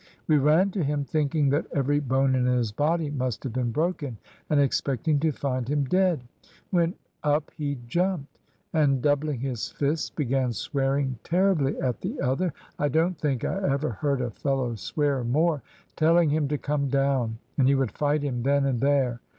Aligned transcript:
We 0.27 0.39
ran 0.39 0.71
to 0.71 0.83
him, 0.83 1.03
thinking 1.05 1.49
that 1.49 1.67
every 1.73 1.99
bone 1.99 2.33
in 2.33 2.47
his 2.47 2.71
body 2.71 3.11
must 3.11 3.43
have 3.43 3.53
been 3.53 3.69
broken, 3.71 4.17
and 4.49 4.59
expecting 4.59 5.19
to 5.19 5.31
find 5.31 5.67
him 5.69 5.83
dead, 5.85 6.23
when 6.71 6.95
up 7.23 7.51
he 7.55 7.77
jumped, 7.87 8.39
and 8.73 8.99
doubling 8.99 9.41
his 9.41 9.69
fists 9.71 10.09
began 10.09 10.53
swearing 10.53 11.19
terribly 11.23 11.79
at 11.79 12.01
the 12.01 12.19
other, 12.19 12.51
I 12.79 12.87
don't 12.89 13.19
think 13.19 13.45
I 13.45 13.59
ever 13.61 13.91
heard 13.91 14.21
a 14.21 14.31
fellow 14.31 14.73
swear 14.73 15.23
more, 15.23 15.61
telling 15.95 16.31
him 16.31 16.47
to 16.47 16.57
come 16.57 16.87
down, 16.89 17.37
and 17.59 17.67
he 17.67 17.75
would 17.75 17.91
fight 17.91 18.23
him 18.23 18.41
then 18.41 18.65
and 18.65 18.79
there. 18.81 19.19